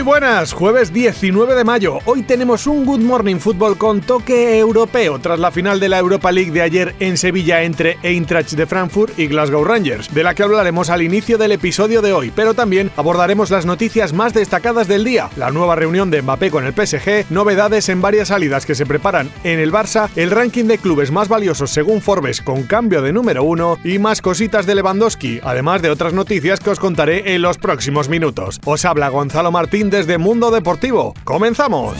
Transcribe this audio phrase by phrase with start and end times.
[0.00, 1.98] Muy buenas, jueves 19 de mayo.
[2.06, 6.32] Hoy tenemos un Good Morning Football con toque europeo tras la final de la Europa
[6.32, 10.42] League de ayer en Sevilla entre Eintracht de Frankfurt y Glasgow Rangers, de la que
[10.42, 15.04] hablaremos al inicio del episodio de hoy, pero también abordaremos las noticias más destacadas del
[15.04, 18.86] día, la nueva reunión de Mbappé con el PSG, novedades en varias salidas que se
[18.86, 23.12] preparan en el Barça, el ranking de clubes más valiosos según Forbes con cambio de
[23.12, 27.42] número uno y más cositas de Lewandowski, además de otras noticias que os contaré en
[27.42, 28.60] los próximos minutos.
[28.64, 31.14] Os habla Gonzalo Martín desde Mundo Deportivo.
[31.24, 31.96] ¡Comenzamos!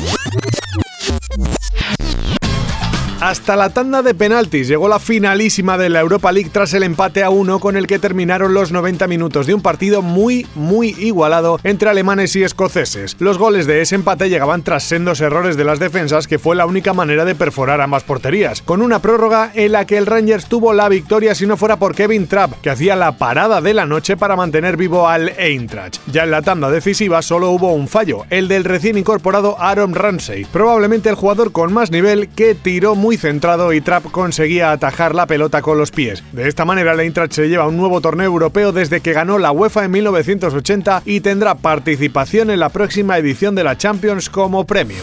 [3.20, 7.23] Hasta la tanda de penaltis llegó la finalísima de la Europa League tras el empate
[7.23, 11.61] a uno con el que terminaron los 90 minutos de un partido muy, muy igualado
[11.62, 13.16] entre alemanes y escoceses.
[13.19, 16.64] Los goles de ese empate llegaban tras sendos errores de las defensas que fue la
[16.64, 20.72] única manera de perforar ambas porterías, con una prórroga en la que el Rangers tuvo
[20.72, 24.16] la victoria si no fuera por Kevin Trapp, que hacía la parada de la noche
[24.16, 25.98] para mantener vivo al Eintracht.
[26.11, 30.47] Ya en la tanda decisiva solo hubo un fallo, el del recién incorporado Aaron Ramsey,
[30.47, 35.27] probablemente el jugador con más nivel que tiró muy centrado y Trapp conseguía atajar la
[35.27, 36.22] pelota con los pies.
[36.33, 39.53] De esta manera, el Eintracht se lleva un nuevo torneo europeo desde que ganó la
[39.53, 45.03] UEFA en 1980 y tendrá participación en la próxima edición de la Champions como premio.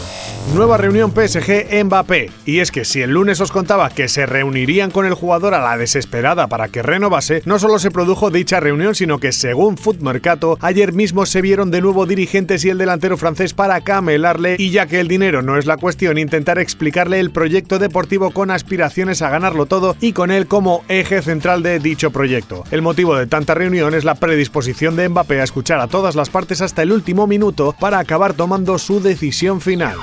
[0.53, 2.31] Nueva reunión PSG-Mbappé.
[2.45, 5.61] Y es que si el lunes os contaba que se reunirían con el jugador a
[5.61, 9.99] la desesperada para que renovase, no solo se produjo dicha reunión, sino que según Foot
[9.99, 14.71] Mercato, ayer mismo se vieron de nuevo dirigentes y el delantero francés para camelarle y
[14.71, 19.23] ya que el dinero no es la cuestión, intentar explicarle el proyecto deportivo con aspiraciones
[19.23, 22.63] a ganarlo todo y con él como eje central de dicho proyecto.
[22.69, 26.29] El motivo de tanta reunión es la predisposición de Mbappé a escuchar a todas las
[26.29, 29.97] partes hasta el último minuto para acabar tomando su decisión final.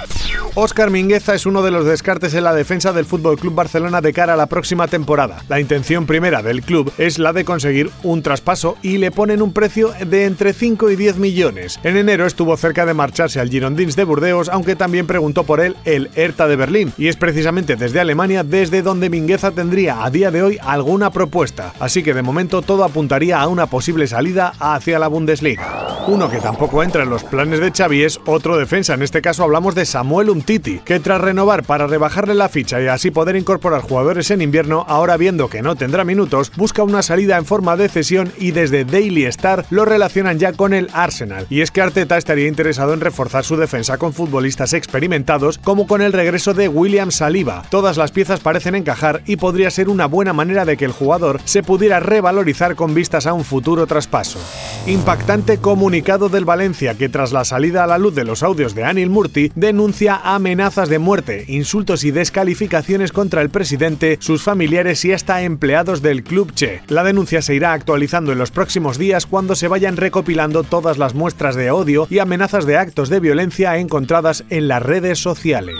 [0.56, 4.12] Óscar Mingueza es uno de los descartes en la defensa del Fútbol Club Barcelona de
[4.12, 5.42] cara a la próxima temporada.
[5.48, 9.52] La intención primera del club es la de conseguir un traspaso y le ponen un
[9.52, 11.80] precio de entre 5 y 10 millones.
[11.82, 15.76] En enero estuvo cerca de marcharse al Girondins de Burdeos, aunque también preguntó por él
[15.84, 20.30] el Hertha de Berlín, y es precisamente desde Alemania desde donde Mingueza tendría a día
[20.30, 21.74] de hoy alguna propuesta.
[21.78, 25.83] Así que de momento todo apuntaría a una posible salida hacia la Bundesliga.
[26.06, 29.42] Uno que tampoco entra en los planes de Xavi es otro defensa, en este caso
[29.42, 33.80] hablamos de Samuel Umtiti, que tras renovar para rebajarle la ficha y así poder incorporar
[33.80, 37.88] jugadores en invierno, ahora viendo que no tendrá minutos, busca una salida en forma de
[37.88, 41.46] cesión y desde Daily Star lo relacionan ya con el Arsenal.
[41.48, 46.02] Y es que Arteta estaría interesado en reforzar su defensa con futbolistas experimentados, como con
[46.02, 47.62] el regreso de William Saliba.
[47.70, 51.40] Todas las piezas parecen encajar y podría ser una buena manera de que el jugador
[51.46, 54.38] se pudiera revalorizar con vistas a un futuro traspaso.
[54.86, 55.56] Impactante
[55.94, 59.10] comunicado del Valencia que tras la salida a la luz de los audios de Anil
[59.10, 65.42] Murti denuncia amenazas de muerte, insultos y descalificaciones contra el presidente, sus familiares y hasta
[65.42, 66.80] empleados del club Che.
[66.88, 71.14] La denuncia se irá actualizando en los próximos días cuando se vayan recopilando todas las
[71.14, 75.76] muestras de odio y amenazas de actos de violencia encontradas en las redes sociales.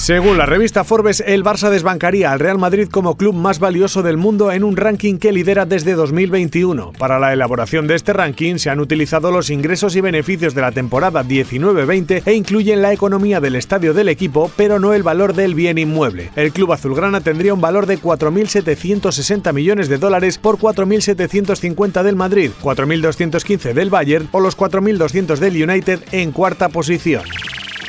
[0.00, 4.16] Según la revista Forbes, el Barça desbancaría al Real Madrid como club más valioso del
[4.16, 6.92] mundo en un ranking que lidera desde 2021.
[6.98, 10.72] Para la elaboración de este ranking se han utilizado los ingresos y beneficios de la
[10.72, 15.54] temporada 19-20 e incluyen la economía del estadio del equipo, pero no el valor del
[15.54, 16.30] bien inmueble.
[16.34, 22.52] El club azulgrana tendría un valor de 4.760 millones de dólares por 4.750 del Madrid,
[22.62, 27.24] 4.215 del Bayern o los 4.200 del United en cuarta posición.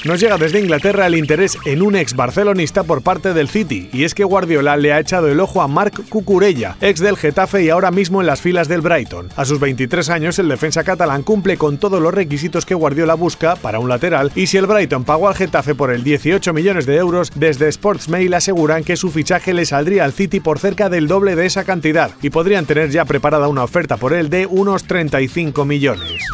[0.04, 4.04] Nos llega desde Inglaterra el interés en un ex barcelonista por parte del City, y
[4.04, 7.70] es que Guardiola le ha echado el ojo a Marc Cucurella, ex del Getafe y
[7.70, 9.30] ahora mismo en las filas del Brighton.
[9.36, 13.56] A sus 23 años, el defensa catalán cumple con todos los requisitos que Guardiola busca
[13.56, 16.96] para un lateral, y si el Brighton pagó al Getafe por el 18 millones de
[16.96, 21.36] euros, desde Sportsmail aseguran que su fichaje le saldría al City por cerca del doble
[21.36, 25.64] de esa cantidad, y podrían tener ya preparada una oferta por él de unos 35
[25.64, 26.26] millones.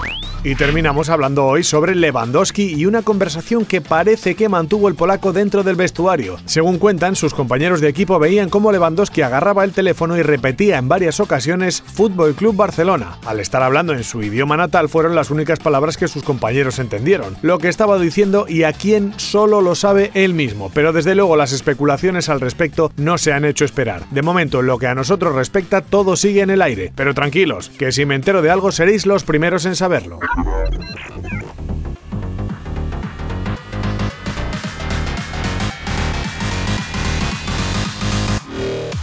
[0.44, 5.34] Y terminamos hablando hoy sobre Lewandowski y una conversación que parece que mantuvo el polaco
[5.34, 6.38] dentro del vestuario.
[6.46, 10.88] Según cuentan, sus compañeros de equipo veían cómo Lewandowski agarraba el teléfono y repetía en
[10.88, 13.18] varias ocasiones Fútbol Club Barcelona.
[13.26, 17.38] Al estar hablando en su idioma natal fueron las únicas palabras que sus compañeros entendieron.
[17.42, 21.36] Lo que estaba diciendo y a quién solo lo sabe él mismo, pero desde luego
[21.36, 24.04] las especulaciones al respecto no se han hecho esperar.
[24.12, 27.70] De momento, en lo que a nosotros respecta, todo sigue en el aire, pero tranquilos,
[27.78, 30.20] que si me entero de algo seréis los primeros en saberlo.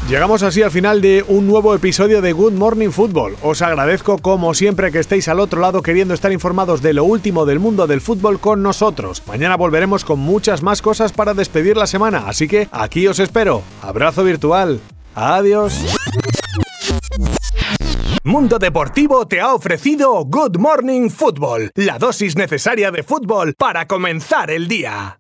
[0.09, 3.37] Llegamos así al final de un nuevo episodio de Good Morning Football.
[3.43, 7.47] Os agradezco como siempre que estéis al otro lado queriendo estar informados de lo último
[7.47, 9.23] del mundo del fútbol con nosotros.
[9.27, 13.63] Mañana volveremos con muchas más cosas para despedir la semana, así que aquí os espero.
[13.81, 14.79] Abrazo virtual.
[15.15, 15.81] Adiós.
[18.25, 24.51] Mundo Deportivo te ha ofrecido Good Morning Football, la dosis necesaria de fútbol para comenzar
[24.51, 25.19] el día.